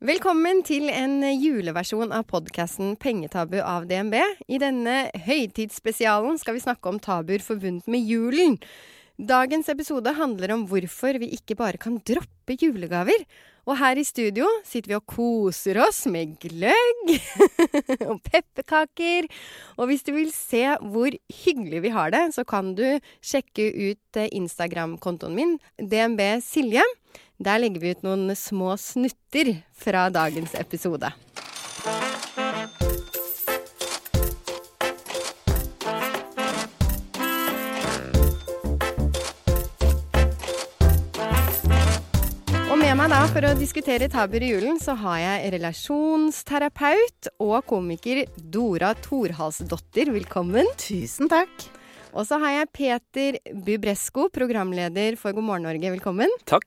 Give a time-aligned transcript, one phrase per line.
[0.00, 4.14] Velkommen til en juleversjon av podkasten Pengetabu av DNB.
[4.48, 4.94] I denne
[5.26, 8.56] høytidsspesialen skal vi snakke om tabuer forbundet med julen.
[9.20, 13.26] Dagens episode handler om hvorfor vi ikke bare kan droppe julegaver.
[13.68, 17.12] Og her i studio sitter vi og koser oss med gløgg
[18.08, 19.28] og pepperkaker.
[19.76, 21.12] Og hvis du vil se hvor
[21.42, 22.86] hyggelig vi har det, så kan du
[23.20, 26.88] sjekke ut Instagram-kontoen min, DNB Silje.
[27.40, 31.12] Der legger vi ut noen små snutter fra dagens episode.
[43.10, 50.12] Da for å diskutere tabuer i julen, så har jeg relasjonsterapeut og komiker Dora Thorhalsdottir.
[50.14, 50.70] Velkommen.
[50.78, 51.50] Tusen takk.
[52.10, 55.92] Og så har jeg Peter Bubresko, programleder for God morgen Norge.
[55.94, 56.32] Velkommen.
[56.48, 56.66] Takk.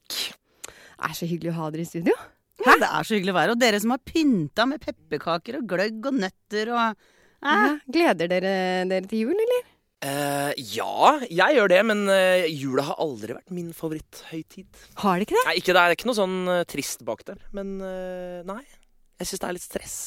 [0.69, 2.15] Det er så hyggelig å ha dere i studio.
[2.63, 3.55] Ja, det er så hyggelig å være.
[3.55, 7.09] Og dere som har pynta med pepperkaker og gløgg og nøtter og
[7.43, 8.53] Ja, gleder dere
[8.87, 9.69] dere til jul, eller?
[10.03, 14.81] Uh, ja, jeg gjør det, men uh, jula har aldri vært min favoritthøytid.
[14.99, 15.43] Har det ikke det?
[15.47, 18.61] Nei, ikke det er ikke noe sånn uh, trist bak der, men eh, nei.
[19.19, 19.97] Jeg syns det er litt stress.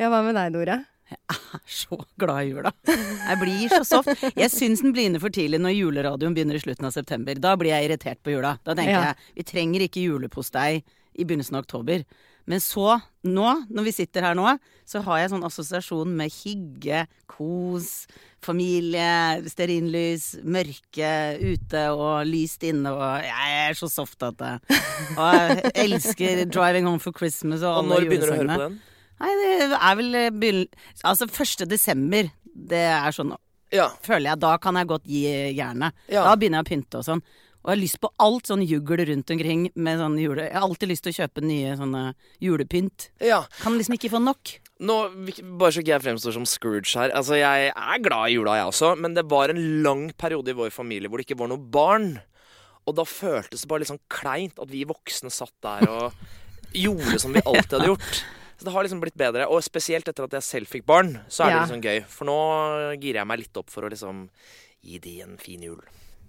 [0.00, 0.78] Ja, hva med deg, Dora?
[1.18, 2.72] Jeg er så glad i jula.
[2.84, 4.24] Jeg blir så soft.
[4.36, 7.38] Jeg syns den blir inne for tidlig når juleradioen begynner i slutten av september.
[7.40, 8.58] Da blir jeg irritert på jula.
[8.66, 9.04] Da tenker Ja.
[9.12, 10.82] jeg vi trenger ikke julepostei
[11.18, 12.04] i begynnelsen av oktober.
[12.48, 12.94] Men så,
[13.28, 14.54] nå, når vi sitter her nå,
[14.88, 18.06] så har jeg sånn assosiasjon med hygge, kos,
[18.40, 21.10] familie, stearinlys, mørke
[21.42, 24.54] ute og lyst inne og Jeg er så soft at det
[25.18, 28.56] Og jeg elsker 'Driving Home for Christmas' og Og alle når begynner du å høre
[28.56, 28.78] på den?
[29.18, 30.64] Nei, det er vel eh.
[31.04, 31.66] Altså 1.
[31.70, 32.30] desember.
[32.44, 33.34] Det er sånn
[33.74, 33.90] Ja.
[34.02, 34.40] Føler jeg.
[34.40, 35.24] Da kan jeg godt gi
[35.58, 35.92] jernet.
[36.08, 36.24] Ja.
[36.24, 37.22] Da begynner jeg å pynte og sånn.
[37.58, 40.46] Og jeg har lyst på alt sånn jugl rundt omkring med sånn jule...
[40.46, 42.02] Jeg har alltid lyst til å kjøpe nye sånne
[42.40, 43.08] julepynt.
[43.20, 43.42] ja.
[43.60, 44.54] Kan liksom ikke få nok.
[44.78, 44.96] Nå,
[45.58, 47.10] Bare så ikke jeg fremstår som Scrooge her.
[47.10, 50.56] Altså, Jeg er glad i jula, jeg også, men det var en lang periode i
[50.56, 52.12] vår familie hvor det ikke var noe barn.
[52.88, 56.14] Og da føltes det bare litt sånn kleint at vi voksne satt der og
[56.86, 58.22] gjorde som vi alltid hadde gjort.
[58.58, 59.46] Så det har liksom blitt bedre.
[59.46, 62.00] Og spesielt etter at jeg selv fikk barn, så er det liksom gøy.
[62.10, 62.38] For nå
[62.98, 64.26] girer jeg meg litt opp for å liksom
[64.82, 65.78] gi de en fin jul.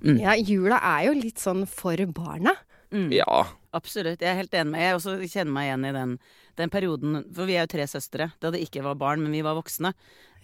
[0.03, 0.19] Mm.
[0.21, 2.53] Ja, jula er jo litt sånn for barna.
[2.93, 3.09] Mm.
[3.17, 3.47] Ja.
[3.75, 4.21] Absolutt.
[4.21, 6.13] Jeg er helt enig med Jeg også kjenner meg igjen i den,
[6.57, 8.31] den perioden For vi er jo tre søstre.
[8.41, 9.93] Da det ikke var barn, men vi var voksne.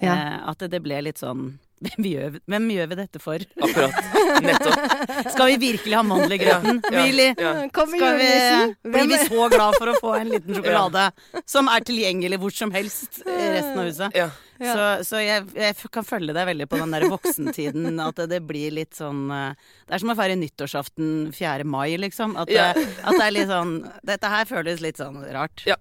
[0.02, 0.14] Ja.
[0.14, 3.44] Eh, at det, det ble litt sånn hvem gjør, hvem gjør vi dette for?
[3.66, 3.98] Akkurat.
[4.46, 5.28] Nettopp.
[5.34, 6.80] Skal vi virkelig ha mandel i grøten?
[6.94, 7.52] Ja, ja, ja.
[7.70, 11.10] Skal vi, bli blir vi så glad for å få en liten sjokolade
[11.50, 14.18] som er tilgjengelig hvor som helst i resten av huset?
[14.18, 14.32] Ja.
[14.56, 14.72] Ja.
[14.72, 17.98] Så, så jeg, jeg kan følge deg veldig på den der voksentiden.
[18.00, 21.66] At det, det blir litt sånn eh, Det er som å feire nyttårsaften 4.
[21.68, 22.38] mai, liksom.
[22.40, 22.70] At, Ja.
[22.72, 23.74] det, at det er litt sånn
[24.08, 25.66] Dette her føles litt sånn rart.
[25.68, 25.76] Ja.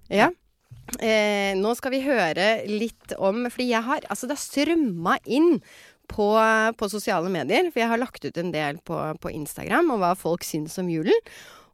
[1.00, 5.58] Eh, nå skal vi høre litt om Fordi jeg har Altså, det har strømma inn
[6.12, 6.28] på,
[6.76, 7.70] på sosiale medier.
[7.72, 10.90] For jeg har lagt ut en del på, på Instagram om hva folk syns om
[10.92, 11.20] julen.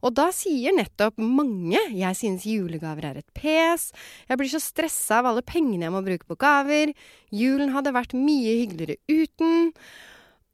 [0.01, 3.91] Og da sier nettopp mange jeg synes julegaver er et pes.
[4.29, 6.95] Jeg blir så stressa av alle pengene jeg må bruke på gaver.
[7.35, 9.75] Julen hadde vært mye hyggeligere uten.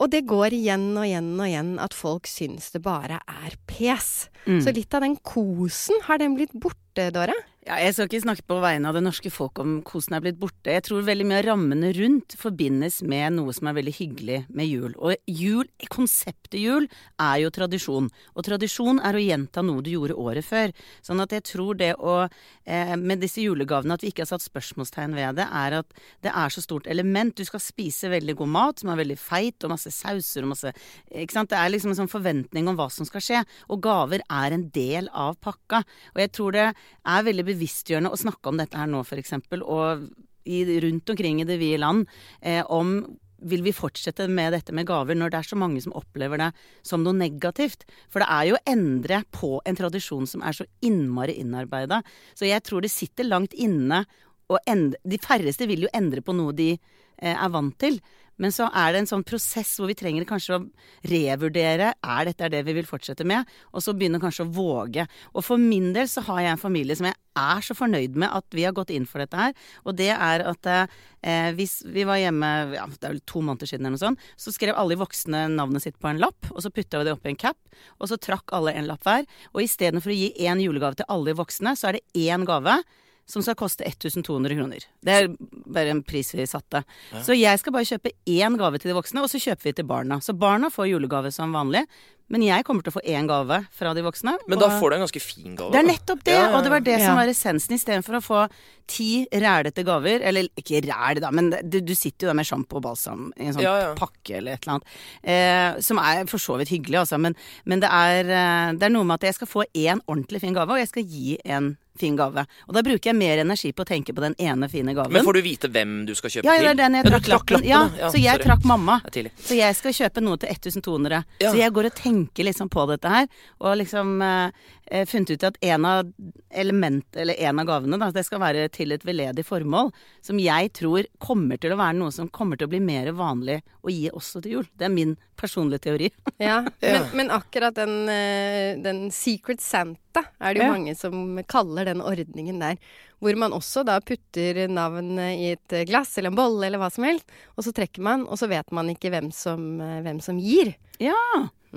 [0.02, 4.28] Og det går igjen og igjen og igjen at folk syns det bare er pes.
[4.44, 4.58] Mm.
[4.64, 7.36] Så litt av den kosen, har den blitt borte, Dora?
[7.66, 10.36] Ja, jeg skal ikke snakke på vegne av det norske folk om kosen er blitt
[10.38, 10.70] borte.
[10.70, 14.68] Jeg tror veldig mye av rammene rundt forbindes med noe som er veldig hyggelig med
[14.70, 14.92] jul.
[15.02, 16.86] Og jul, konseptet jul
[17.18, 18.06] er jo tradisjon.
[18.38, 20.74] Og tradisjon er å gjenta noe du gjorde året før.
[21.02, 24.46] Sånn at jeg tror det å eh, Med disse julegavene at vi ikke har satt
[24.46, 27.34] spørsmålstegn ved det, er at det er så stort element.
[27.34, 30.70] Du skal spise veldig god mat som er veldig feit, og masse sauser og masse
[31.10, 31.50] Ikke sant.
[31.50, 33.42] Det er liksom en sånn forventning om hva som skal skje.
[33.74, 35.82] Og gaver er en del av pakka.
[36.14, 39.34] Og jeg tror det er veldig bevisstgjørende å snakke om dette her nå, f.eks.
[39.64, 40.08] Og
[40.46, 42.04] i, rundt omkring i det vide land
[42.40, 43.00] eh, om
[43.46, 46.50] vil vi fortsette med dette med gaver når det er så mange som opplever det
[46.86, 47.84] som noe negativt?
[48.12, 52.02] For det er jo å endre på en tradisjon som er så innmari innarbeida.
[52.34, 54.04] Så jeg tror det sitter langt inne
[54.46, 57.98] å endre De færreste vil jo endre på noe de eh, er vant til.
[58.42, 60.64] Men så er det en sånn prosess hvor vi trenger kanskje å
[61.08, 65.06] revurdere er dette det vi vil fortsette med, og så begynne kanskje å våge.
[65.34, 68.32] Og for min del så har jeg en familie som jeg er så fornøyd med
[68.32, 69.54] at vi har gått inn for dette her.
[69.84, 73.70] Og det er at eh, hvis vi var hjemme ja, det er vel to måneder
[73.70, 76.62] siden eller noe sånt, så skrev alle de voksne navnet sitt på en lapp, og
[76.64, 77.58] så putta vi det oppi en cap,
[78.00, 79.26] og så trakk alle en lapp hver.
[79.54, 82.80] Og istedenfor å gi én julegave til alle de voksne, så er det én gave
[83.26, 84.84] som skal koste 1200 kroner.
[85.02, 85.30] Det er
[85.66, 86.84] bare en pris vi satte.
[87.26, 89.88] Så jeg skal bare kjøpe én gave til de voksne, og så kjøper vi til
[89.88, 90.20] barna.
[90.22, 91.82] Så barna får julegave som vanlig,
[92.28, 94.32] Men jeg kommer til å få én gave fra de voksne.
[94.50, 95.70] Men da får du en ganske fin gave.
[95.70, 96.56] Det er nettopp det, Ja, ja, ja.
[96.56, 97.06] og det var det Ja.
[97.06, 97.76] som var essensen.
[97.76, 98.40] Istedenfor å få
[98.86, 102.76] ti rælete gaver, eller ikke ræl, da, men du, du sitter jo der med sjampo
[102.78, 103.94] og balsam i en sånn Ja, ja.
[103.98, 104.92] pakke eller et eller annet.
[105.22, 107.34] Eh, som er for så vidt hyggelig, altså, men,
[107.64, 110.54] men det, er, eh, det er noe med at jeg skal få én ordentlig fin
[110.54, 112.42] gave, og jeg skal gi en fin gave.
[112.68, 115.12] Og da bruker jeg mer energi på å tenke på den ene fine gaven.
[115.16, 116.66] Men får du vite hvem du skal kjøpe ja, til?
[116.66, 117.64] det er den jeg trakk lappen.
[117.64, 118.10] Ja, ja.
[118.12, 118.44] så jeg sorry.
[118.50, 118.98] trakk mamma.
[119.08, 121.24] Så jeg skal kjøpe noe til 1200.
[121.40, 121.50] Ja.
[121.50, 122.15] Så jeg går og tenker
[122.46, 123.28] liksom på dette her,
[123.60, 124.50] og liksom eh,
[124.90, 126.12] eh, funnet ut at en av
[126.50, 129.92] element, eller en av gavene, da, det skal være til et veldedig formål,
[130.24, 133.60] som jeg tror kommer til å være noe som kommer til å bli mer vanlig
[133.86, 134.68] å gi også til jul.
[134.78, 136.10] Det er min personlige teori.
[136.46, 136.60] Ja.
[136.82, 140.72] Men, men akkurat den, eh, den Secret Santa er det jo Ja.
[140.76, 142.76] mange som kaller den ordningen der.
[143.24, 147.06] Hvor man også da putter navnet i et glass eller en bolle eller hva som
[147.08, 147.24] helst.
[147.56, 150.74] Og så trekker man, og så vet man ikke hvem som, eh, hvem som gir.
[151.00, 151.16] Ja,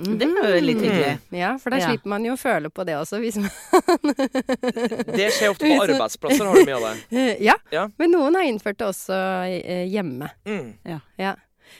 [0.00, 1.12] det er jo litt hyggelig.
[1.36, 1.88] Ja, for da Ja.
[1.90, 3.18] slipper man jo å føle på det også.
[3.22, 3.50] Hvis man,
[5.14, 7.26] Det skjer ofte på arbeidsplasser, har du mye av det.
[7.48, 7.56] ja.
[7.74, 7.84] Ja.
[7.98, 10.30] men noen har innført det også eh, hjemme.
[10.48, 10.72] Mm.
[11.18, 11.34] Ja.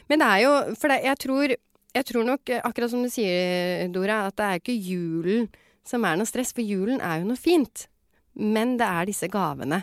[0.08, 1.54] Men det er jo For det, jeg, tror,
[1.96, 5.48] jeg tror nok, eh, akkurat som du sier, Dora, at det er ikke julen
[5.86, 6.52] som er noe stress.
[6.54, 7.86] For julen er jo noe fint.
[8.38, 9.82] Men det er disse gavene.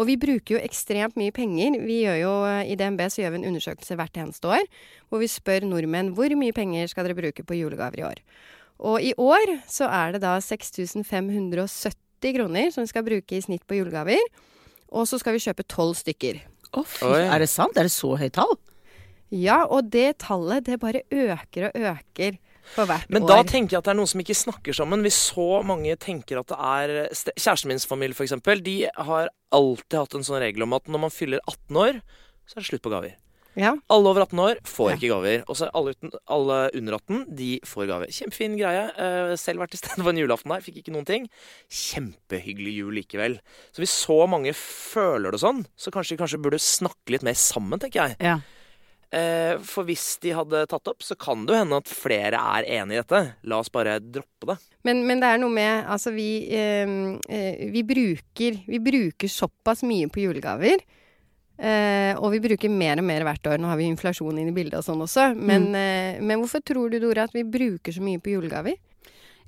[0.00, 1.76] Og vi bruker jo ekstremt mye penger.
[1.84, 4.64] Vi gjør jo, eh, I DNB så gjør vi en undersøkelse hvert eneste år
[5.10, 8.22] hvor vi spør nordmenn hvor mye penger skal dere bruke på julegaver i år.
[8.80, 13.66] Og i år så er det da 6570 kroner som vi skal bruke i snitt
[13.68, 14.22] på julegaver.
[14.88, 16.40] Og så skal vi kjøpe tolv stykker.
[16.72, 17.24] Å, fy, Oi.
[17.26, 17.76] er det sant?
[17.76, 18.56] Er det så høyt tall?
[19.30, 22.40] Ja, og det tallet det bare øker og øker
[23.08, 23.28] Men år.
[23.28, 25.02] da tenker jeg at det er noen som ikke snakker sammen.
[25.02, 29.28] Hvis så mange tenker at det er ste- Kjæresten mins familie, for eksempel, de har
[29.52, 32.00] alltid hatt en sånn regel om at når man fyller 18 år,
[32.46, 33.14] så er det slutt på gaver.
[33.56, 33.74] ja.
[33.90, 34.96] Alle over 18 år får Ja.
[34.96, 35.42] ikke gaver.
[35.48, 38.06] Og så alle, uten, alle under 18 de får gave.
[38.06, 38.84] Kjempefin greie.
[38.96, 41.28] Eh, selv vært til stede på en julaften der, fikk ikke noen ting.
[41.68, 43.38] Kjempehyggelig jul likevel.
[43.74, 47.34] Så hvis så mange føler det sånn, så kanskje vi kanskje burde snakke litt mer
[47.38, 48.16] sammen, tenker jeg.
[48.20, 48.38] Ja.
[49.10, 52.68] Eh, for hvis de hadde tatt opp, så kan det jo hende at flere er
[52.78, 53.22] enig i dette.
[53.50, 54.56] La oss bare droppe det.
[54.86, 56.94] Men, men det er noe med Altså, vi, eh,
[57.28, 60.84] eh, vi, bruker, vi bruker såpass mye på julegaver.
[61.60, 63.58] Eh, og vi bruker mer og mer hvert år.
[63.60, 65.32] Nå har vi inflasjon inn i bildet og sånn også.
[65.36, 68.78] Men, eh, men hvorfor tror du, Dora, at vi bruker så mye på julegaver?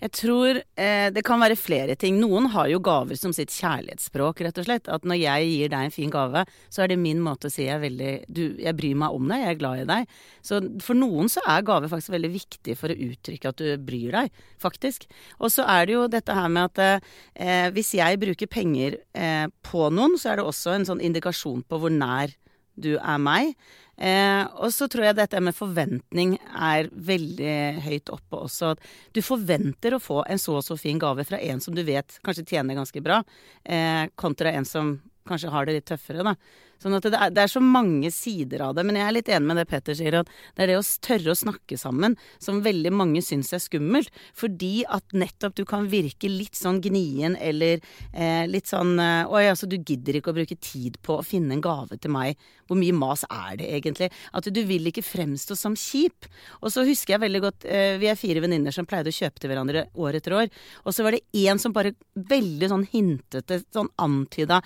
[0.03, 2.17] Jeg tror eh, det kan være flere ting.
[2.19, 4.91] Noen har jo gaver som sitt kjærlighetsspråk, rett og slett.
[4.91, 6.43] At når jeg gir deg en fin gave,
[6.75, 9.45] så er det min måte å si jeg veldig du, Jeg bryr meg om deg,
[9.45, 10.17] jeg er glad i deg.
[10.43, 14.19] Så for noen så er gave faktisk veldig viktig for å uttrykke at du bryr
[14.19, 15.07] deg, faktisk.
[15.39, 17.03] Og så er det jo dette her med at
[17.39, 21.63] eh, hvis jeg bruker penger eh, på noen, så er det også en sånn indikasjon
[21.63, 22.35] på hvor nær
[22.75, 23.55] du er meg.
[24.03, 27.55] Eh, og så tror jeg dette med forventning er veldig
[27.85, 28.73] høyt oppe også.
[29.15, 32.19] Du forventer å få en så og så fin gave fra en som du vet
[32.27, 33.21] kanskje tjener ganske bra,
[33.63, 34.97] eh, kontra en som
[35.29, 36.37] kanskje har det litt tøffere, da.
[36.83, 38.85] Sånn at det er, det er så mange sider av det.
[38.87, 41.35] Men jeg er litt enig med det Petter sier, at det er det å tørre
[41.35, 44.11] å snakke sammen som veldig mange syns er skummelt.
[44.39, 47.79] Fordi at nettopp du kan virke litt sånn gnien eller
[48.11, 51.55] eh, litt sånn eh, Oi, altså du gidder ikke å bruke tid på å finne
[51.57, 52.41] en gave til meg.
[52.67, 54.11] Hvor mye mas er det egentlig?
[54.35, 56.27] At du vil ikke fremstå som kjip.
[56.61, 59.43] Og så husker jeg veldig godt eh, Vi er fire venninner som pleide å kjøpe
[59.43, 60.51] til hverandre år etter år.
[60.83, 64.63] Og så var det én som bare veldig sånn hintete, sånn antyda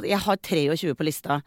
[0.00, 1.42] jeg har 23 på lista.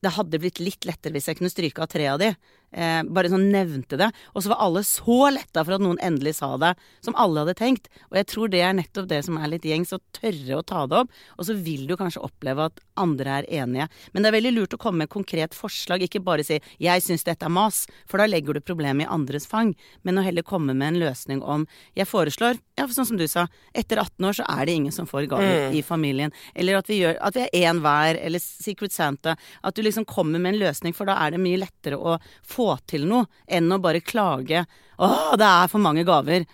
[0.00, 2.32] Det hadde blitt litt lettere hvis jeg kunne stryke av tre av de.
[2.72, 4.12] Eh, bare sånn nevnte det.
[4.34, 7.56] Og så var alle så letta for at noen endelig sa det, som alle hadde
[7.58, 7.88] tenkt.
[8.12, 10.86] Og jeg tror det er nettopp det som er litt gjengs, å tørre å ta
[10.86, 11.10] det opp.
[11.38, 13.88] Og så vil du kanskje oppleve at andre er enige.
[14.12, 17.02] Men det er veldig lurt å komme med et konkret forslag, ikke bare si 'jeg
[17.02, 19.74] syns dette er mas', for da legger du problemet i andres fang.
[20.04, 23.26] Men å heller komme med en løsning om 'jeg foreslår', ja, for sånn som du
[23.26, 25.74] sa, etter 18 år så er det ingen som får gaver Mm.
[25.74, 26.32] i familien.
[26.54, 29.36] Eller at vi gjør at vi er én hver, eller Secret Santa.
[29.64, 32.59] At du liksom kommer med en løsning, for da er det mye lettere å få
[32.90, 34.64] til noe enn å bare klage
[35.00, 36.44] 'Å, det er for mange gaver'.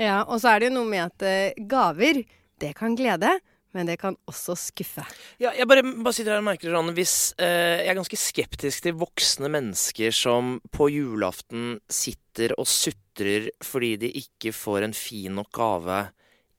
[0.00, 2.24] Ja, og så er det jo noe med at eh, gaver,
[2.58, 3.36] det kan glede,
[3.74, 5.04] men det kan også skuffe.
[5.42, 8.84] Ja, jeg bare, bare sitter her og merker sånn Hvis eh, Jeg er ganske skeptisk
[8.86, 15.34] til voksne mennesker som på julaften sitter og sutrer fordi de ikke får en fin
[15.34, 16.00] nok gave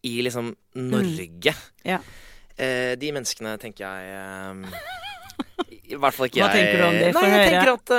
[0.06, 1.56] i liksom Norge.
[1.88, 2.00] Ja.
[2.56, 5.02] Eh, de menneskene tenker jeg eh,
[5.89, 7.10] I hvert fall ikke Hva jeg tenker du om det?
[7.13, 7.50] Nei, jeg høre.
[7.51, 7.92] tenker at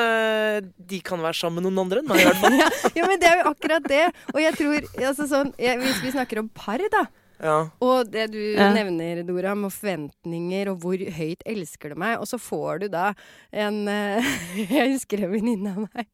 [0.64, 2.22] uh, de kan være sammen med noen andre enn meg.
[2.22, 4.02] i hvert fall ja, men det er jo akkurat det.
[4.34, 7.04] Og jeg tror altså sånn, jeg, Hvis vi snakker om par, da.
[7.36, 7.56] Ja.
[7.84, 8.70] Og det du Ja.
[8.72, 13.10] nevner, Dora, med forventninger og hvor høyt elsker du meg, og så får du da
[13.52, 14.30] en uh,
[14.78, 16.08] Jeg husker en venninne av meg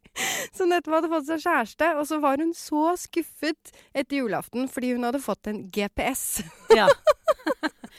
[0.52, 4.90] som nettopp hadde fått seg kjæreste, og så var hun så skuffet etter julaften fordi
[4.92, 6.42] hun hadde fått en GPS.
[6.76, 6.90] Ja.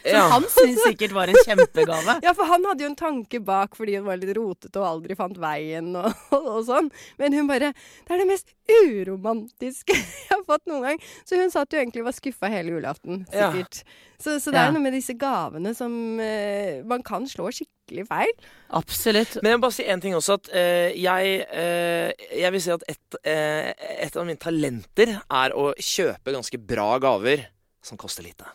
[0.03, 0.23] Som Ja.
[0.33, 2.17] han syntes sikkert var en kjempegave.
[2.25, 5.15] Ja, for han hadde jo en tanke bak fordi hun var litt rotete og aldri
[5.15, 6.89] fant veien og, og, og sånn.
[7.21, 9.95] Men hun bare Det er det mest uromantiske
[10.27, 10.99] jeg har fått noen gang.
[11.27, 13.51] Så hun sa at du egentlig var skuffa hele julaften, Ja.
[14.23, 14.71] Så, så det er Ja.
[14.71, 15.91] noe med disse gavene som
[16.23, 18.31] eh, Man kan slå skikkelig feil.
[18.71, 19.35] Absolutt.
[19.41, 20.37] Men jeg må bare si en ting også.
[20.39, 23.73] At eh, jeg, eh, jeg vil si at et, eh,
[24.05, 27.49] et av mine talenter er å kjøpe ganske bra gaver
[27.83, 28.47] som koster lite.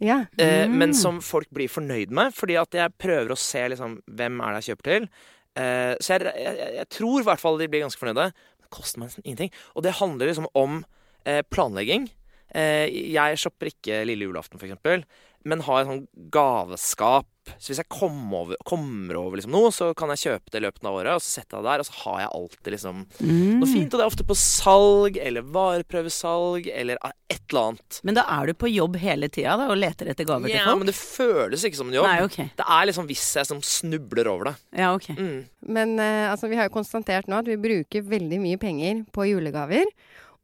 [0.00, 0.24] Ja.
[0.38, 0.78] Eh, Mm.
[0.78, 4.52] Men som folk blir fornøyd med, fordi at jeg prøver å se liksom, hvem er
[4.54, 5.08] det jeg kjøper til.
[5.56, 8.32] Eh, så jeg, jeg, jeg, jeg tror i hvert fall de blir ganske fornøyde.
[8.64, 9.52] Det koster meg nesten ingenting.
[9.74, 10.84] Og det handler liksom om
[11.24, 12.08] eh, planlegging.
[12.54, 15.04] Eh, jeg shopper ikke lille julaften, for eksempel,
[15.44, 17.28] men har et sånn gaveskap.
[17.60, 20.64] Så hvis jeg kommer over, kommer over liksom noe, så kan jeg kjøpe det i
[20.64, 23.02] løpet av året, og så setter jeg det der, og så har jeg alltid liksom
[23.20, 23.58] Mm.
[23.60, 23.92] noe fint.
[23.92, 26.96] Og det er ofte på salg, eller vareprøvesalg, eller
[27.28, 28.00] et eller annet.
[28.02, 30.88] Men da er du på jobb hele tida og leter etter gaver til Ja, men
[30.88, 32.08] det føles ikke som en jobb.
[32.08, 32.48] Nei, okay.
[32.56, 34.54] Det er liksom hvis jeg som snubler over det.
[34.80, 35.10] Ja, ok.
[35.12, 35.44] Mm.
[35.68, 39.28] Men uh, altså, vi har jo konstatert nå at vi bruker veldig mye penger på
[39.28, 39.84] julegaver.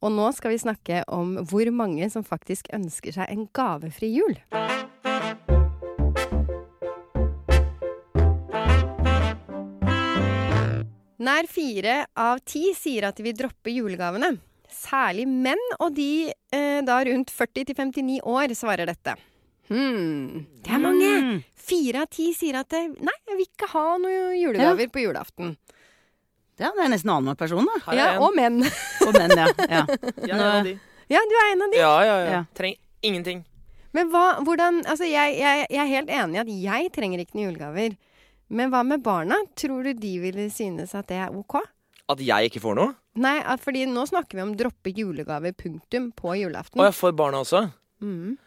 [0.01, 4.37] Og nå skal vi snakke om hvor mange som faktisk ønsker seg en gavefri jul.
[11.21, 14.33] Nær fire av ti sier at de vil droppe julegavene.
[14.71, 19.13] Særlig menn, og de eh, da rundt 40-59 år svarer dette.
[19.69, 21.11] Hmm, det er mange!
[21.21, 21.35] Mm.
[21.61, 25.53] Fire av ti sier at det, nei, jeg vil ikke ha noen julegaver på julaften.
[26.59, 27.93] Ja, det er nesten annenhver person, da.
[27.95, 28.59] Ja, og menn.
[29.05, 29.47] Og menn, ja.
[29.69, 29.85] ja.
[30.65, 30.75] De.
[31.11, 31.79] Ja, du er en av de.
[31.79, 32.29] Ja, ja, ja.
[32.31, 32.41] Ja.
[32.57, 33.41] Trenger ingenting.
[33.91, 37.37] Men hva, hvordan Altså, jeg, jeg, jeg er helt enig i at jeg trenger ikke
[37.37, 37.97] noen julegaver.
[38.51, 39.37] Men hva med barna?
[39.55, 41.61] Tror du de ville synes at det er ok?
[42.11, 42.93] At jeg ikke får noe?
[43.15, 46.79] Nei, at- fordi nå snakker vi om droppe julegaver, punktum, på julaften.
[46.79, 47.61] Og jeg får barna også?
[48.03, 48.37] Mm.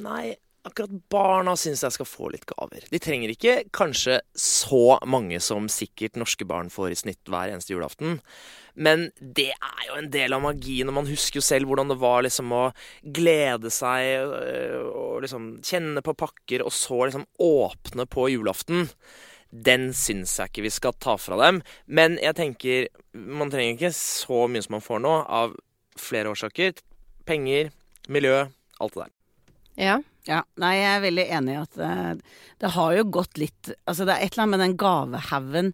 [0.00, 0.36] Nei,
[0.68, 2.86] akkurat barna syns jeg skal få litt gaver.
[2.92, 7.74] De trenger ikke kanskje så mange som sikkert norske barn får i snitt hver eneste
[7.74, 8.20] julaften.
[8.78, 11.98] Men det er jo en del av magien, og man husker jo selv hvordan det
[11.98, 12.64] var liksom å
[13.02, 18.86] glede seg øh, og liksom kjenne på pakker, og så liksom åpne på julaften.
[19.50, 21.62] Den syns jeg ikke vi skal ta fra dem.
[21.90, 25.56] Men jeg tenker man trenger ikke så mye som man får nå, av
[25.98, 26.78] flere årsaker.
[27.26, 27.72] Penger,
[28.08, 28.44] miljø,
[28.78, 29.14] alt det der.
[29.78, 29.98] Ja.
[30.28, 31.92] Ja, nei, jeg er veldig enig i at det,
[32.60, 35.70] det har jo gått litt Altså, det er et eller annet med den gavehaugen.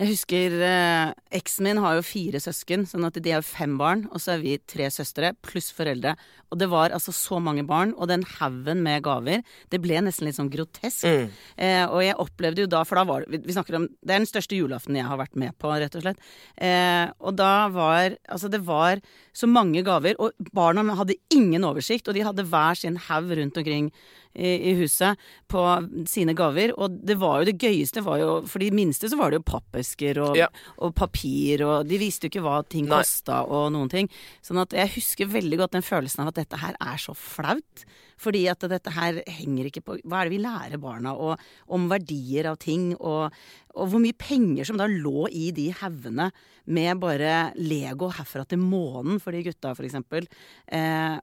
[0.00, 4.06] Jeg husker eh, eksen min har jo fire søsken, sånn at de har fem barn,
[4.08, 6.14] og så er vi tre søstre pluss foreldre.
[6.48, 10.28] Og det var altså så mange barn, og den haugen med gaver, det ble nesten
[10.28, 11.04] litt sånn grotesk.
[11.04, 11.36] Mm.
[11.66, 14.24] Eh, og jeg opplevde jo da, for da var det vi snakker om, Det er
[14.24, 16.24] den største julaften jeg har vært med på, rett og slett.
[16.56, 19.00] Eh, og da var Altså, det var
[19.36, 23.56] så mange gaver, og barna hadde ingen oversikt, og de hadde hver sin haug rundt
[23.60, 23.92] omkring
[24.34, 25.20] i, i huset
[25.50, 25.62] på
[26.08, 26.72] sine gaver.
[26.78, 29.48] Og det var jo det gøyeste var jo For de minste så var det jo
[29.82, 30.48] pappesker og, Ja.
[30.78, 34.08] og papir, og de viste jo ikke hva ting kosta og noen ting.
[34.42, 37.84] Sånn at jeg husker veldig godt den følelsen av at dette her er så flaut.
[38.22, 41.88] Fordi at dette her henger ikke på Hva er det vi lærer barna og, om
[41.88, 42.94] verdier av ting?
[43.00, 43.32] Og,
[43.72, 46.28] og hvor mye penger som da lå i de haugene
[46.64, 50.28] med bare Lego herfra til månen for de gutta, for eksempel.
[50.68, 51.16] Eh,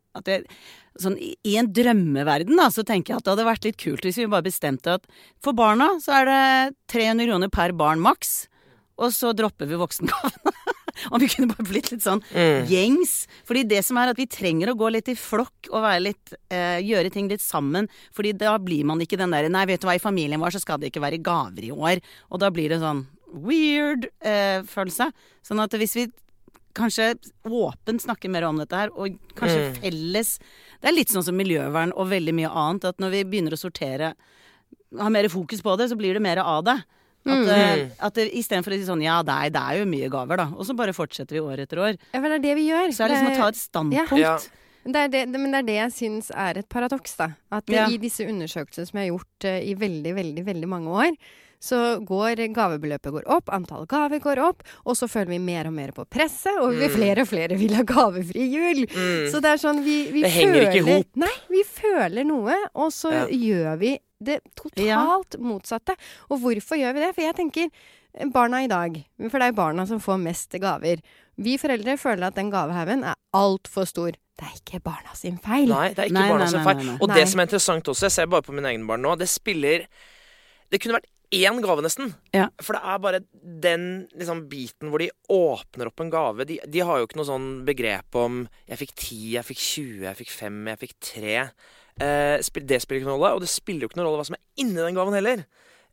[0.99, 4.19] sånn, I en drømmeverden da, så tenker jeg at det hadde vært litt kult hvis
[4.21, 5.07] vi bare bestemte at
[5.43, 6.41] for barna så er det
[6.95, 8.47] 300 kroner per barn maks.
[8.99, 10.55] Og så dropper vi voksengavene.
[11.11, 12.67] Om vi kunne bare blitt litt sånn Mm.
[12.69, 13.13] gjengs.
[13.47, 16.33] Fordi det som er at vi trenger å gå litt i flokk og være litt,
[16.51, 17.87] eh, gjøre ting litt sammen.
[18.15, 20.61] Fordi da blir man ikke den derre Nei, vet du hva, i familien vår så
[20.61, 22.01] skal det ikke være gaver i år.
[22.31, 25.11] Og da blir det sånn weird eh, følelse.
[25.45, 26.07] Sånn at hvis vi
[26.77, 27.15] kanskje
[27.49, 29.75] åpent snakker mer om dette her, og kanskje Mm.
[29.81, 30.39] felles
[30.81, 32.85] Det er litt sånn som miljøvern og veldig mye annet.
[32.85, 34.13] At når vi begynner å sortere,
[34.97, 36.77] ha mer fokus på det, så blir det mer av det.
[37.29, 37.49] At, Mm.
[37.49, 40.47] eh, at Istedenfor å si sånn ja, det er, det er jo mye gaver, da.
[40.55, 41.97] Og så bare fortsetter vi år etter år.
[42.13, 42.87] ja, for det er det vi gjør.
[42.95, 44.17] Så er det liksom å ta et standpunkt.
[44.19, 44.37] Ja.
[44.89, 47.31] Det er det, men det er det jeg syns er et paradoks, da.
[47.51, 47.87] At Ja.
[47.87, 51.17] i disse undersøkelsene som jeg har gjort uh, i veldig, veldig, veldig mange år,
[51.61, 55.73] så går gavebeløpet går opp, antall gaver går opp, og så føler vi mer og
[55.75, 56.95] mer på presset, og vi Mm.
[56.95, 58.85] flere og flere vil ha gavefri jul.
[58.87, 59.27] Mm.
[59.29, 61.07] Så det er sånn vi, vi Det henger ikke i hop.
[61.17, 63.25] Nei, vi føler noe, og så Ja.
[63.27, 65.95] gjør vi det totalt motsatte.
[66.29, 67.11] Og hvorfor gjør vi det?
[67.15, 68.97] For jeg tenker eh, barna i dag,
[69.29, 71.01] for det er barna som får mest gaver.
[71.39, 74.11] Vi foreldre føler at den gavehaugen er altfor stor.
[74.39, 75.67] det er ikke barna sin feil.
[75.67, 76.77] Nei, det er ikke Nei, barna nei, sin feil.
[76.77, 76.97] nei, nei.
[77.01, 77.15] Og Nei.
[77.19, 79.83] det som er interessant også, jeg ser bare på mine egne barn nå, det spiller
[80.71, 82.13] Det kunne vært én gave, nesten.
[82.33, 82.47] Ja.
[82.61, 83.19] For det er bare
[83.65, 86.45] den liksom, biten hvor de åpner opp en gave.
[86.45, 90.03] De, de har jo ikke noe sånn begrep om 'jeg fikk 10, jeg fikk 20,
[90.07, 91.51] jeg fikk 5, jeg fikk 3'.
[91.99, 94.37] Eh, det spiller ikke noen rolle, og det spiller jo ikke noen rolle hva som
[94.39, 95.45] er inni den gaven heller.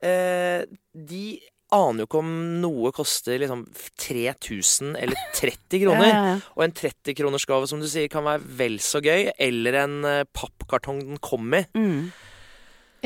[0.04, 1.26] Eh, de
[1.75, 2.30] aner jo ikke om
[2.62, 3.64] noe koster liksom
[3.98, 6.06] 3000 eller 30 kroner.
[6.12, 6.38] Ja, ja, ja.
[6.54, 9.32] Og en 30-kronersgave, som du sier, kan være vel så gøy.
[9.42, 11.64] Eller en eh, pappkartong den kom i.
[11.76, 12.12] Mm.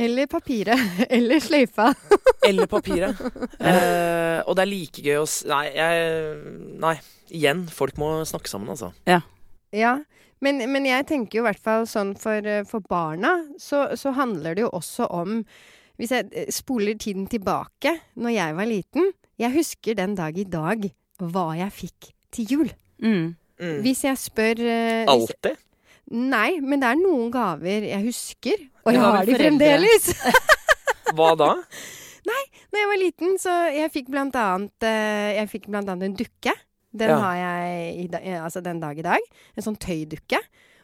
[0.01, 0.85] Eller papiret.
[1.17, 1.91] Eller sløyfa.
[2.49, 3.17] Eller papiret.
[3.61, 5.41] eh, og det er like gøy å s...
[5.49, 6.99] Nei, jeg Nei.
[7.31, 8.91] Igjen, folk må snakke sammen, altså.
[9.07, 9.95] Ja,
[10.45, 14.15] men, men jeg tenker jo i hvert fall sånn for, eh, for barna, så, så
[14.17, 15.43] handler det jo også om
[16.01, 20.49] Hvis jeg eh, spoler tiden tilbake, når jeg var liten Jeg husker den dag i
[20.49, 20.89] dag
[21.21, 22.69] hva jeg fikk til jul.
[23.05, 23.35] Mm.
[23.61, 23.81] Mm.
[23.85, 25.59] Hvis jeg spør uh, Alltid?
[26.17, 28.63] Nei, men det er noen gaver jeg husker.
[28.87, 30.09] Og jeg har de fremdeles!
[31.17, 31.51] Hva da?
[32.31, 36.09] Nei, Når jeg var liten, så jeg fikk blant annet uh, Jeg fikk blant annet
[36.09, 36.57] en dukke.
[36.93, 37.19] Den Ja.
[37.19, 39.21] har jeg da- eh, altså den dag i dag.
[39.57, 40.39] En sånn tøydukke.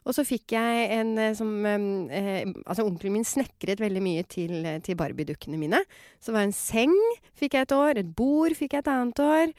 [0.06, 4.64] Og så fikk jeg en eh, som eh, Altså onkelen min snekret veldig mye til,
[4.64, 5.80] eh, til Barbie-dukkene mine.
[6.20, 6.94] Så det var en seng
[7.34, 7.98] fikk jeg et år.
[7.98, 9.52] Et bord fikk jeg et annet år.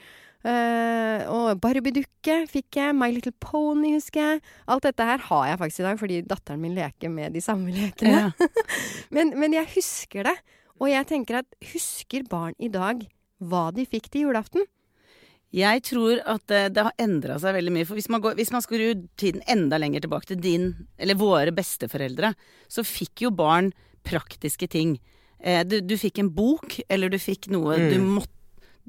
[0.46, 2.94] Uh, og Barbie-dukke fikk jeg.
[2.94, 4.42] My Little Pony husker jeg.
[4.70, 7.72] Alt dette her har jeg faktisk i dag, fordi datteren min leker med de samme
[7.74, 8.32] lekene.
[8.38, 8.48] Ja.
[9.14, 10.36] Men, men jeg husker det.
[10.80, 13.02] Og jeg tenker at husker barn i dag
[13.42, 14.62] hva de fikk til julaften?
[15.54, 17.86] Jeg tror at eh, det har endra seg veldig mye.
[17.88, 20.66] For hvis man, går, hvis man skrur tiden enda lenger tilbake til din,
[21.00, 22.34] eller våre besteforeldre,
[22.68, 23.72] så fikk jo barn
[24.04, 24.98] praktiske ting.
[25.40, 27.88] Eh, du, du fikk en bok, eller du fikk noe Mm.
[27.94, 28.34] du måtte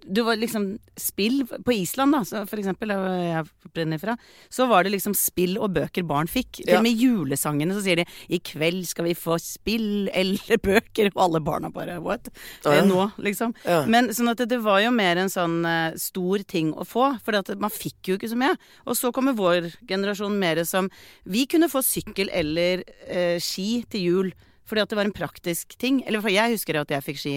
[0.05, 4.15] du var liksom spill På Island, da, for eksempel, der jeg brenner fra,
[4.49, 6.61] så var det liksom spill og bøker barn fikk.
[6.61, 6.77] Til Ja.
[6.79, 11.21] og med julesangene så sier de 'I kveld skal vi få spill eller bøker', og
[11.23, 12.29] alle barna bare 'what?'
[12.65, 12.79] Ja.
[12.79, 13.53] Eh, Nå, liksom.
[13.87, 17.19] Men sånn at det, det var jo mer en sånn uh, stor ting å få,
[17.23, 18.57] for man fikk jo ikke så mye.
[18.85, 20.89] Og så kommer vår generasjon mer som
[21.25, 24.33] Vi kunne få sykkel eller uh, ski til jul
[24.69, 26.03] fordi at det var en praktisk ting.
[26.05, 27.33] Eller for jeg husker at jeg fikk ski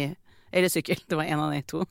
[0.52, 1.00] eller sykkel.
[1.08, 1.82] Det var en av de to.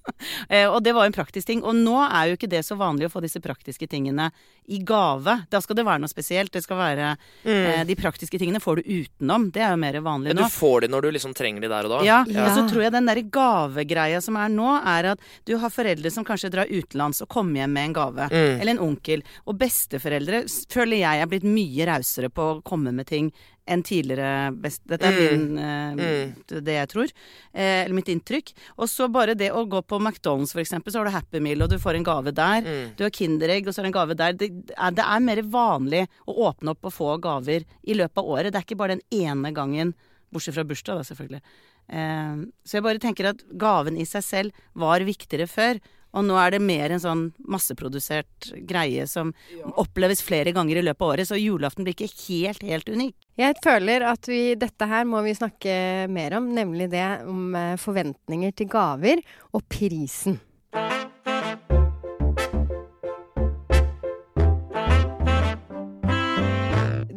[0.48, 1.62] eh, og det var en praktisk ting.
[1.64, 4.30] Og nå er jo ikke det så vanlig å få disse praktiske tingene
[4.70, 5.38] i gave.
[5.50, 6.52] Da skal det være noe spesielt.
[6.54, 7.08] Det skal være
[7.44, 9.48] eh, De praktiske tingene får du utenom.
[9.54, 10.48] Det er jo mer vanlig Men nå.
[10.50, 12.00] du får de når du liksom trenger de der og da?
[12.06, 12.44] Ja, Ja.
[12.46, 16.12] og så tror jeg den derre gavegreia som er nå, er at du har foreldre
[16.12, 18.28] som kanskje drar utenlands og kommer hjem med en gave.
[18.30, 18.60] Mm.
[18.60, 19.24] Eller en onkel.
[19.48, 23.32] Og besteforeldre føler jeg er blitt mye rausere på å komme med ting
[23.68, 24.80] enn tidligere best...
[24.88, 25.30] Dette er Mm.
[25.30, 26.62] min, uh, Mm.
[26.64, 27.12] det jeg tror.
[27.54, 28.52] Eh, eller mitt inntrykk.
[28.78, 31.62] Og så bare det å gå på McDonald's, for eksempel, så har du Happy Meal,
[31.62, 32.62] og du får en gave der.
[32.62, 32.96] Mm.
[32.96, 34.32] Du har Kinderegg, og så er det en gave der.
[34.32, 38.24] Det er, det er mer vanlig å åpne opp og få gaver i løpet av
[38.24, 38.52] året.
[38.52, 39.94] Det er ikke bare den ene gangen,
[40.32, 41.42] bortsett fra bursdag, da, selvfølgelig.
[41.90, 45.80] Eh, så jeg bare tenker at gaven i seg selv var viktigere før.
[46.16, 49.32] Og nå er det mer en sånn masseprodusert greie som
[49.78, 51.30] oppleves flere ganger i løpet av året.
[51.30, 53.16] Så julaften blir ikke helt, helt unik.
[53.40, 55.74] Jeg føler at vi, dette her må vi snakke
[56.10, 59.22] mer om, nemlig det om eh, forventninger til gaver
[59.54, 60.40] og prisen.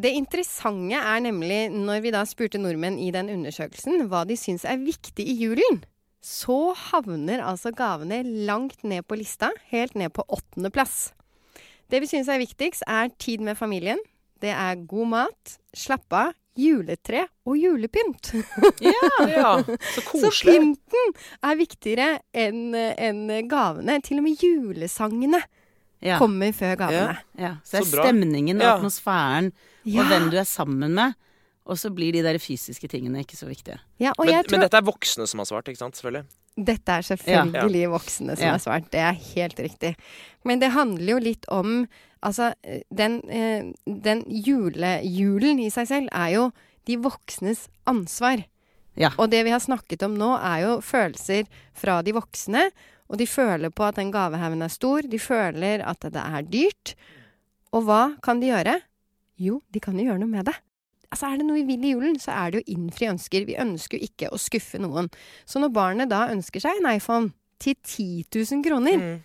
[0.03, 4.65] Det interessante er nemlig, når vi da spurte nordmenn i den undersøkelsen hva de syns
[4.67, 5.79] er viktig i julen,
[6.23, 11.11] så havner altså gavene langt ned på lista, helt ned på åttendeplass.
[11.91, 13.99] Det vi syns er viktigst, er tid med familien.
[14.41, 18.29] Det er god mat, slappe av, juletre og julepynt.
[18.85, 19.51] Ja, ja.
[19.95, 20.31] Så koselig.
[20.37, 21.13] Så pynten
[21.49, 22.07] er viktigere
[22.37, 23.95] enn en gavene.
[24.05, 25.41] Til og med julesangene
[26.03, 26.17] Ja.
[26.19, 27.17] kommer før gavene.
[27.39, 27.55] ja.
[27.63, 28.73] Så det er stemningen og Ja.
[28.77, 29.51] atmosfæren
[29.85, 30.01] Ja.
[30.01, 31.13] og hvem du er sammen med.
[31.65, 33.79] Og så blir de der fysiske tingene ikke så viktige.
[34.01, 35.95] Ja, og Men, tror men dette er voksne som har svart, ikke sant?
[35.95, 36.25] Selvfølgelig.
[36.53, 38.51] Dette er selvfølgelig voksne som Ja.
[38.51, 38.91] har svart.
[38.91, 39.95] Det er helt riktig.
[40.43, 41.87] Men det handler jo litt om
[42.23, 42.53] Altså,
[42.89, 46.51] den, eh, den julejulen i seg selv er jo
[46.87, 48.45] de voksnes ansvar.
[48.95, 49.09] Ja.
[49.17, 52.69] Og det vi har snakket om nå, er jo følelser fra de voksne.
[53.11, 55.01] Og de føler på at den gavehaugen er stor.
[55.01, 56.95] De føler at det er dyrt.
[57.73, 58.77] Og hva kan de gjøre?
[59.41, 60.55] Jo, de kan jo gjøre noe med det.
[61.13, 63.45] Altså Er det noe vi vil i julen, så er det jo innfri ønsker.
[63.45, 65.11] Vi ønsker jo ikke å skuffe noen.
[65.45, 67.29] Så når barnet da ønsker seg en iPhone
[67.61, 69.21] til 10 000 kroner, Mm.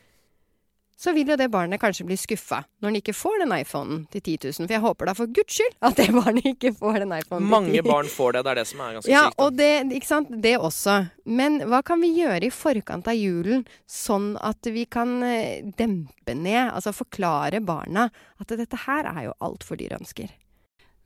[0.98, 4.20] så vil jo det barnet kanskje bli skuffa når den ikke får den iPhonen til
[4.20, 4.66] 10 000.
[4.66, 7.70] For jeg håper da for guds skyld at det barnet ikke får den iPhonen Mange
[7.70, 7.92] til 10 000.
[7.92, 8.42] barn får det.
[8.44, 9.38] Det er det som er ganske Ja, sykt.
[9.38, 9.70] Ja, og det,
[10.00, 10.32] ikke sant?
[10.42, 10.96] det også.
[11.38, 16.34] Men hva kan vi gjøre i forkant av julen, sånn at vi kan eh, dempe
[16.34, 18.08] ned, altså forklare barna
[18.42, 20.34] at dette her er jo altfor dyre ønsker.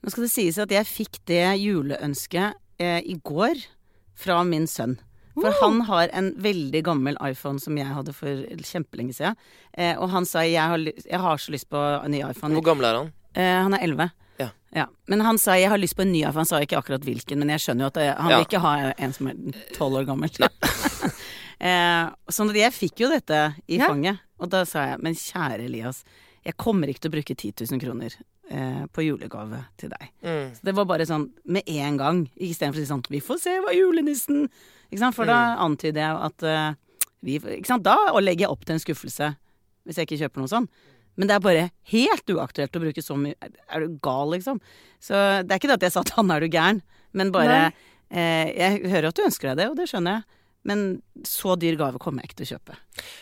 [0.03, 3.61] Nå skal det sies at jeg fikk det juleønsket eh, i går
[4.19, 4.97] fra min sønn.
[5.33, 5.55] For Wow.
[5.63, 9.35] han har en veldig gammel iPhone som jeg hadde for kjempelenge siden.
[9.73, 12.53] Eh, og han sa jeg har, jeg har så lyst på en ny iPhone.
[12.53, 13.09] Hvor gammel er han?
[13.33, 14.11] Eh, han er 11.
[14.73, 14.87] Ja.
[15.05, 16.41] Men han sa jeg har lyst på en ny iPhone.
[16.41, 18.37] Han sa ikke akkurat hvilken, men jeg skjønner jo at jeg, han Ja.
[18.39, 19.35] vil ikke ha en som er
[19.77, 20.29] 12 år gammel.
[21.61, 23.87] eh, sånn at jeg fikk jo dette i Ja.
[23.87, 24.19] fanget.
[24.39, 26.03] Og da sa jeg men kjære Elias,
[26.43, 28.17] jeg kommer ikke til å bruke 10 000 kroner
[28.49, 30.09] eh, på julegave til deg.
[30.23, 30.47] Mm.
[30.55, 33.53] Så det var bare sånn med en gang, istedenfor å si sånn Vi får se
[33.63, 34.47] hva julenissen
[34.89, 35.17] Ikke sant?
[35.17, 37.85] For da antyder jeg at uh, vi Ikke sant?
[37.85, 39.33] Da legger jeg opp til en skuffelse
[39.83, 40.67] hvis jeg ikke kjøper noe sånn.
[41.19, 43.35] Men det er bare helt uaktuelt å bruke så mye.
[43.67, 44.61] Er du gal, liksom?
[45.03, 46.79] Så det er ikke det at jeg sa til han er du gæren,
[47.11, 47.57] men bare
[48.07, 50.39] eh, Jeg hører at du ønsker deg det, og det skjønner jeg.
[50.63, 52.77] Men så dyr gave kommer jeg ikke til å kjøpe.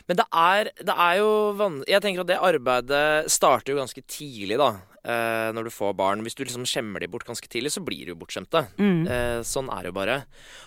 [0.10, 4.04] Men det er, det er jo vanskelig Jeg tenker at det arbeidet starter jo ganske
[4.06, 4.71] tidlig, da.
[5.01, 6.21] Eh, når du får barn.
[6.21, 8.67] Hvis du liksom skjemmer de bort ganske tidlig, så blir de jo bortskjemte.
[8.77, 9.01] Mm.
[9.10, 10.19] Eh, sånn er det jo bare.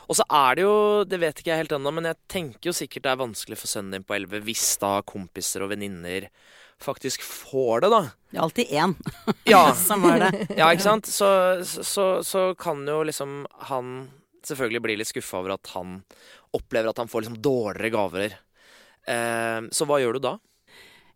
[0.08, 0.74] Og så er det jo,
[1.06, 3.70] det vet ikke jeg helt ennå, men jeg tenker jo sikkert det er vanskelig for
[3.70, 6.26] sønnen din på 11 hvis da kompiser og venninner
[6.82, 8.02] faktisk får det, da.
[8.32, 8.94] Det er alltid én
[9.54, 10.46] Ja, som er det.
[10.58, 11.06] ja ikke sant?
[11.06, 11.28] Så,
[11.62, 13.94] så, så kan jo liksom han
[14.44, 16.00] selvfølgelig bli litt skuffa over at han
[16.56, 18.36] opplever at han får liksom dårligere gaver.
[19.10, 20.34] Eh, så hva gjør du da?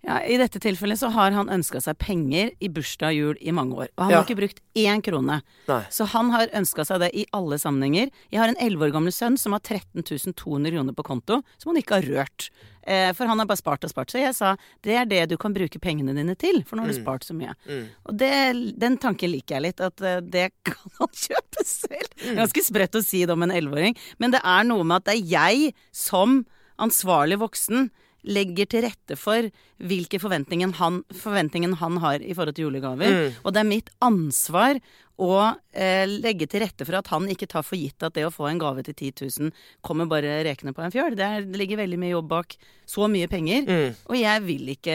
[0.09, 3.53] Ja, I dette tilfellet så har han ønska seg penger i bursdag og jul i
[3.53, 3.89] mange år.
[3.99, 4.21] Og han Ja.
[4.23, 5.43] har ikke brukt én krone.
[5.69, 5.83] Nei.
[5.93, 8.09] Så han har ønska seg det i alle sammenhenger.
[8.33, 11.75] Jeg har en elleve år gammel sønn som har 13 200 kroner på konto, som
[11.75, 12.49] han ikke har rørt.
[12.89, 14.09] Eh, for han har bare spart og spart.
[14.09, 16.89] Så jeg sa det er det du kan bruke pengene dine til, for nå har
[16.93, 17.05] du Mm.
[17.05, 17.53] spart så mye.
[17.69, 17.87] Mm.
[18.09, 22.09] Og det, den tanken liker jeg litt, at eh, det kan han kjøpe selv.
[22.25, 25.05] Er ganske sprøtt å si det om en elleveåring, men det er noe med at
[25.05, 26.47] det er jeg som
[26.79, 27.91] ansvarlig voksen
[28.27, 33.15] legger til rette for hvilke forventninger han, forventningen han har i forhold til julegaver.
[33.15, 33.39] Mm.
[33.45, 34.81] Og det er mitt ansvar
[35.19, 35.33] å
[35.75, 38.47] eh, legge til rette for at han ikke tar for gitt at det å få
[38.47, 41.17] en gave til 10 000 kommer bare rekende på en fjøl.
[41.19, 42.55] Det, er, det ligger veldig mye jobb bak
[42.89, 43.67] så mye penger.
[43.67, 43.97] Mm.
[44.09, 44.95] Og jeg vil ikke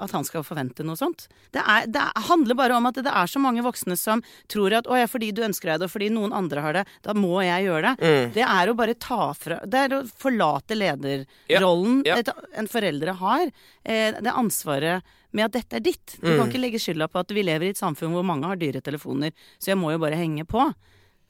[0.00, 1.26] at han skal forvente noe sånt.
[1.52, 4.78] Det, er, det er- handler bare om at det er så mange voksne som tror
[4.80, 7.14] at å ja, fordi du ønsker deg det, og fordi noen andre har det, da
[7.18, 8.10] må jeg gjøre det.
[8.10, 8.34] Mm.
[8.40, 12.20] Det er å bare ta fra Det er å forlate lederrollen Ja, ja.
[12.24, 12.32] et,
[12.64, 13.50] en foreldre har.
[13.84, 16.16] Eh, det ansvaret med at dette er ditt.
[16.20, 16.38] Du Mm.
[16.38, 18.80] kan ikke legge skylda på at vi lever i et samfunn hvor mange har dyre
[18.82, 20.72] telefoner, så jeg må jo bare henge på.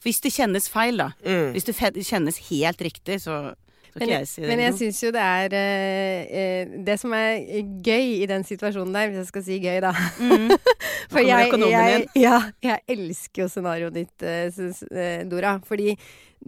[0.03, 1.11] Hvis det kjennes feil, da.
[1.25, 1.53] Mm.
[1.53, 3.55] Hvis det kjennes helt riktig, så
[3.99, 7.41] Men, jeg si men jeg syns jo det er eh, eh, Det som er
[7.83, 10.49] gøy i den situasjonen der, hvis jeg skal si gøy, da Mm.
[11.11, 14.49] For jeg, jeg, ja, jeg elsker jo scenarioet ditt, eh,
[14.97, 15.59] eh, Dora.
[15.67, 15.97] Fordi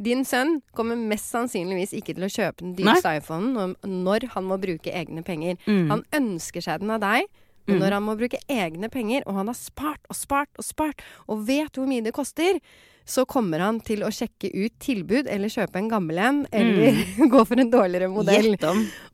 [0.00, 4.44] din sønn kommer mest sannsynligvis ikke til å kjøpe den dyreste iPhonen når- når han
[4.44, 5.56] må bruke egne penger.
[5.66, 5.88] Mm.
[5.90, 7.24] Han ønsker seg den av deg.
[7.66, 7.83] Men Mm.
[7.83, 11.46] når han må bruke egne penger, og han har spart og spart og spart, og
[11.46, 12.59] vet hvor mye det koster,
[13.07, 16.98] så kommer han til å sjekke ut tilbud, eller kjøpe en gammel en, eller
[17.35, 18.57] gå for en dårligere modell.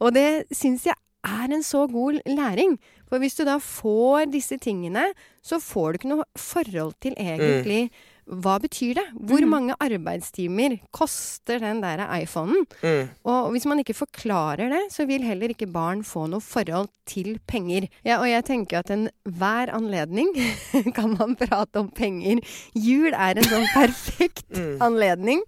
[0.01, 2.79] Og det syns jeg er en så god læring.
[3.09, 5.09] For hvis du da får disse tingene,
[5.43, 7.91] så får du ikke noe forhold til egentlig
[8.29, 9.05] hva betyr det?
[9.17, 9.49] Hvor Mm.
[9.49, 12.67] mange arbeidstimer koster den der iPhonen?
[12.83, 13.09] Mm.
[13.25, 17.39] Og hvis man ikke forklarer det, så vil heller ikke barn få noe forhold til
[17.49, 17.89] penger.
[18.05, 20.29] Ja, og jeg tenker at enhver anledning
[20.95, 22.41] kan man prate om penger.
[22.75, 24.79] Jul er en sånn perfekt Mm.
[24.81, 25.43] anledning.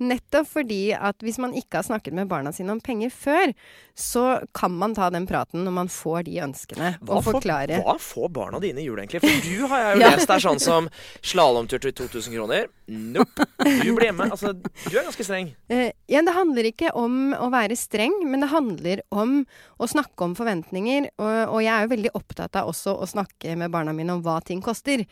[0.00, 3.52] Nettopp fordi at hvis man ikke har snakket med barna sine om penger før,
[3.94, 7.80] så kan man ta den praten når man får de ønskene, Hva og får, forklare.
[7.82, 9.20] hva får barna dine i jul, egentlig?
[9.22, 10.10] For du har jeg jo Ja.
[10.16, 10.88] lest er sånn som
[11.22, 12.70] slalåmtur til 2000 kroner.
[12.88, 13.46] Nope.
[13.60, 14.28] Du blir hjemme.
[14.32, 15.52] Altså, du er ganske streng.
[15.72, 19.42] Uh, ja, det handler ikke om å være streng, men det handler om
[19.76, 21.10] å snakke om forventninger.
[21.18, 24.24] Og, og jeg er jo veldig opptatt av også å snakke med barna mine om
[24.24, 25.04] hva ting koster.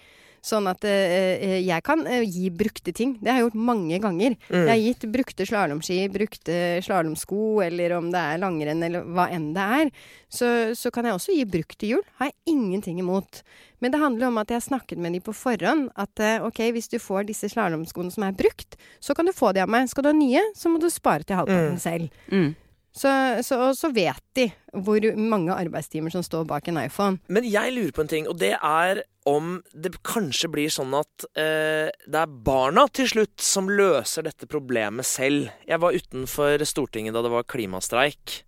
[0.42, 3.12] Sånn at eh, eh, jeg kan eh, gi brukte ting.
[3.22, 4.34] Det har jeg gjort mange ganger.
[4.50, 4.56] Mm.
[4.66, 9.52] Jeg har gitt brukte slalåmski, brukte slalåmsko, eller om det er langrenn, eller hva enn
[9.54, 9.92] det er.
[10.32, 12.02] Så, så kan jeg også gi brukte hjul.
[12.18, 13.42] Har jeg ingenting imot.
[13.82, 15.88] Men det handler om at jeg har snakket med dem på forhånd.
[15.98, 19.52] At eh, ok, hvis du får disse slalåmskoene som er brukt, så kan du få
[19.54, 19.86] de av meg.
[19.90, 21.78] Skal du ha nye, så må du spare til halvparten Mm.
[21.82, 22.10] selv.
[22.34, 22.52] Mm.
[22.92, 23.08] Så,
[23.40, 24.50] så, og så vet de
[24.84, 27.22] hvor mange arbeidstimer som står bak en iPhone.
[27.32, 31.24] Men jeg lurer på en ting, og det er om det kanskje blir sånn at
[31.38, 35.48] eh, det er barna til slutt som løser dette problemet selv.
[35.68, 38.42] Jeg var utenfor Stortinget da det var klimastreik,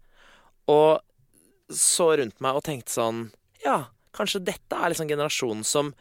[0.69, 1.01] og
[1.73, 3.21] så rundt meg og tenkte sånn
[3.65, 5.95] Ja, kanskje dette er liksom generasjonen som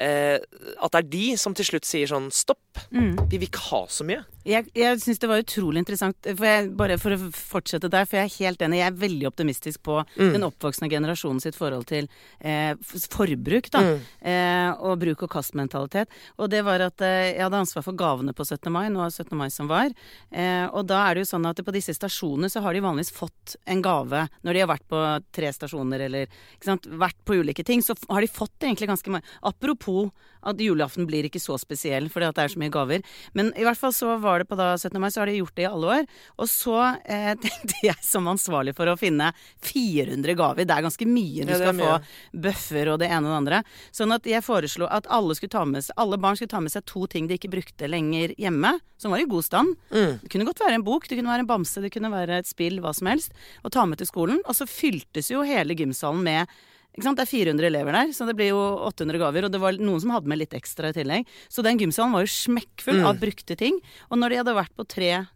[0.00, 0.38] eh,
[0.82, 2.60] At det er de som til slutt sier sånn Stopp,
[2.92, 3.16] Mm.
[3.30, 4.22] vi vil ikke ha så mye.
[4.44, 8.18] Jeg, jeg syns det var utrolig interessant, for jeg, bare for å fortsette der, for
[8.20, 8.78] jeg er helt enig.
[8.82, 10.32] Jeg er veldig optimistisk på Mm.
[10.34, 12.06] den oppvoksende generasjonen sitt forhold til
[12.44, 13.80] eh, forbruk, da.
[13.80, 14.00] Mm.
[14.22, 16.08] Eh, og bruk- og kastmentalitet.
[16.38, 18.70] Og det var at eh, jeg hadde ansvar for gavene på 17.
[18.70, 19.36] mai, nå er 17.
[19.40, 19.88] mai som var.
[20.30, 23.12] Eh, og da er det jo sånn at på disse stasjonene så har de vanligvis
[23.16, 25.00] fått en gave når de har vært på
[25.32, 26.28] tre stasjoner eller
[27.00, 27.80] vært på ulike ting.
[27.80, 29.85] Så har de fått egentlig ganske mange Apropos
[30.46, 33.02] at julaften blir ikke så spesiell fordi at det er så mye gaver.
[33.34, 35.00] Men i hvert fall så var det på da 17.
[35.02, 36.04] mai, så har de gjort det i alle år.
[36.38, 39.32] Og så eh, tenkte jeg som ansvarlig for å finne
[39.66, 40.66] 400 gaver.
[40.68, 41.96] Det er ganske mye du Ja, skal mye.
[41.96, 43.62] få bøffer og det ene og det andre.
[43.96, 46.86] Sånn at jeg foreslo at alle, ta med, seg- alle barn skulle ta med seg
[46.86, 49.74] to ting de ikke brukte lenger hjemme, som var i god stand.
[49.90, 50.20] Mm.
[50.22, 52.48] Det kunne godt være en bok, det kunne være en bamse, det kunne være et
[52.48, 53.34] spill, hva som helst.
[53.64, 54.40] Og ta med til skolen.
[54.46, 56.56] Og så fyltes jo hele gymsalen med?
[56.96, 59.44] Det er 400 elever der, så det blir jo 800 gaver.
[59.44, 61.26] Og det var noen som hadde med litt ekstra i tillegg.
[61.52, 63.06] Så den gymsalen var jo smekkfull Mm.
[63.06, 63.80] av brukte ting.
[64.10, 65.26] Og når de hadde vært på tre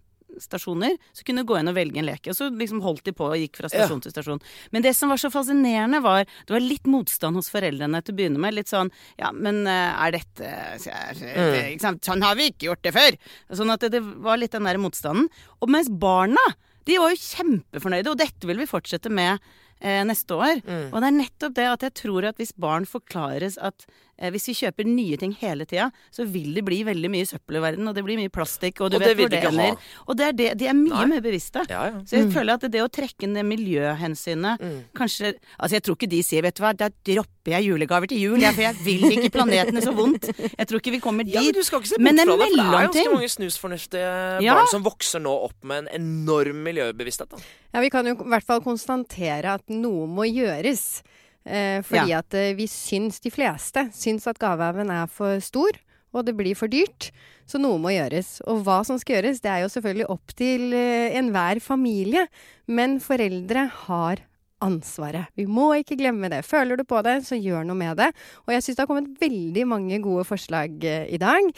[0.40, 2.30] stasjoner, så kunne du gå inn og velge en leke.
[2.30, 4.40] Og så liksom holdt de på og gikk fra stasjon til stasjon.
[4.72, 8.16] Men det som var så fascinerende, var Det var litt motstand hos foreldrene til å
[8.16, 8.54] begynne med.
[8.54, 11.74] Litt sånn Ja, men eh, er dette Mm.
[11.74, 12.00] ikke sant?
[12.02, 13.16] Sånn har vi ikke gjort det før!
[13.52, 15.28] Sånn at det, det var litt den der motstanden.
[15.60, 16.38] Og mens barna,
[16.86, 19.38] de var jo kjempefornøyde, og dette vil vi fortsette med
[19.80, 20.60] eh, neste år.
[20.66, 20.86] Mm.
[20.92, 23.86] Og det er nettopp det at jeg tror at hvis barn forklares at
[24.18, 27.56] eh, hvis vi kjøper nye ting hele tida, så vil det bli veldig mye søppel
[27.56, 29.76] i verden, og det blir mye plastikk, og du Og vet hvor det ender.
[30.06, 31.06] Og det er det, de er mye Nei.
[31.14, 31.64] mer bevisste.
[31.70, 32.00] Ja, ja.
[32.04, 34.84] Så jeg føler at det å trekke ned miljøhensynet Mm.
[34.96, 38.18] Kanskje Altså, jeg tror ikke de sier 'vet du hva, da dropper jeg julegaver til
[38.18, 40.28] jul', jeg, for jeg vil ikke planetene så vondt.
[40.58, 41.54] Jeg tror ikke vi kommer Ja, men dit.
[41.54, 43.28] du skal ikke se Men bort en fra det, for det er jo ganske mange
[43.36, 44.54] snusfornuftige Ja.
[44.54, 47.30] barn som vokser nå opp med en enorm miljøbevissthet.
[47.30, 47.36] Da.
[47.74, 51.02] Ja, Vi kan jo i hvert fall konstatere at noe må gjøres.
[51.46, 52.18] Eh, fordi Ja.
[52.20, 55.70] at eh, vi syns, de fleste, syns at gavehaugen er for stor,
[56.12, 57.10] og det blir for dyrt.
[57.48, 58.40] Så noe må gjøres.
[58.46, 62.26] Og hva som skal gjøres, det er jo selvfølgelig opp til eh, enhver familie.
[62.68, 64.20] Men foreldre har
[64.64, 65.30] ansvaret.
[65.38, 66.42] Vi må ikke glemme det.
[66.46, 68.10] Føler du på det, så gjør noe med det.
[68.46, 71.48] Og jeg syns det har kommet veldig mange gode forslag eh, i dag.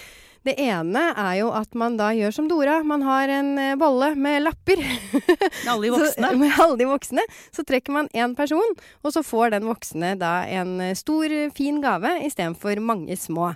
[0.42, 2.80] Det ene er jo at man da gjør som Dora.
[2.86, 4.82] Man har en eh, bolle med lapper.
[4.82, 6.32] Med Alle de voksne.
[6.32, 7.26] Så, med alle de voksne.
[7.54, 11.78] Så trekker man én person, og så får den voksne da en eh, stor, fin
[11.84, 13.52] gave istedenfor mange små.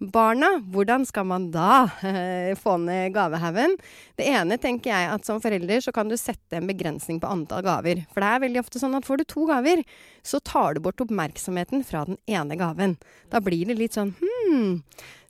[0.00, 3.74] Barna, hvordan skal man da eh, få ned gavehaugen?
[4.16, 7.60] Det ene tenker jeg at som forelder så kan du sette en begrensning på antall
[7.66, 8.00] gaver.
[8.14, 9.84] For det er veldig ofte sånn at får du to gaver,
[10.24, 12.96] så tar du bort oppmerksomheten fra den ene gaven.
[13.28, 14.80] Da blir det litt sånn hm.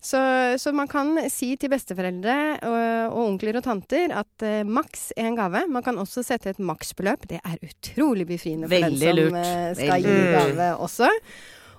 [0.00, 0.16] Så,
[0.56, 2.78] så man kan si til besteforeldre og,
[3.10, 5.66] og onkler og tanter at eh, maks én gave.
[5.68, 7.26] Man kan også sette et maksbeløp.
[7.28, 9.40] Det er utrolig befriende for Veldig den som lurt.
[9.42, 10.36] eh, skal Veldig gi lurt.
[10.38, 11.10] gave også.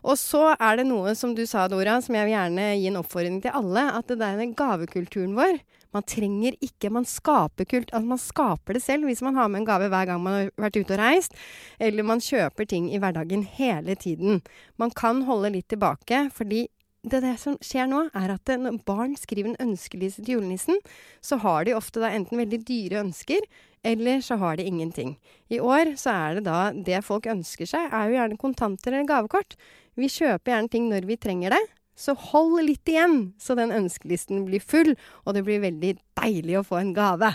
[0.01, 2.99] Og så er det noe som du sa, Dora, som jeg vil gjerne gi en
[3.01, 3.85] oppfordring til alle.
[3.99, 5.61] At det der med gavekulturen vår
[5.91, 9.61] Man trenger ikke Man skaper kult Altså man skaper det selv hvis man har med
[9.61, 11.35] en gave hver gang man har vært ute og reist.
[11.79, 14.41] Eller man kjøper ting i hverdagen hele tiden.
[14.77, 16.67] Man kan holde litt tilbake, fordi
[17.01, 20.77] det, det som skjer nå, er at når barn skriver en ønskeliste til julenissen,
[21.25, 23.47] så har de ofte da enten veldig dyre ønsker,
[23.81, 25.15] eller så har de ingenting.
[25.49, 29.09] I år så er det da det folk ønsker seg, er jo gjerne kontanter eller
[29.09, 29.57] gavekort.
[29.99, 31.63] Vi kjøper gjerne ting når vi trenger det.
[31.99, 34.95] Så hold litt igjen, så den ønskelisten blir full,
[35.27, 37.33] og det blir veldig deilig å få en gave.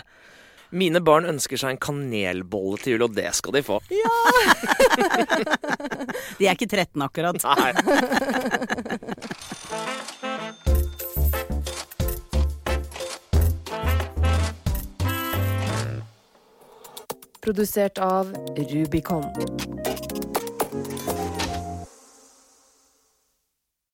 [0.75, 3.77] Mine barn ønsker seg en kanelbolle til jul, og det skal de få.
[3.93, 4.15] Ja!
[6.37, 7.37] De er ikke 13 akkurat.
[7.45, 7.71] Nei.
[17.47, 19.23] Produsert av Rubicon.